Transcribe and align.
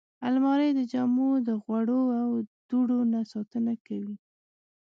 الماري 0.27 0.69
د 0.77 0.81
جامو 0.91 1.29
د 1.47 1.49
غوړو 1.63 2.01
او 2.21 2.29
دوړو 2.69 2.99
نه 3.13 3.19
ساتنه 3.31 3.73
کوي 3.85 4.15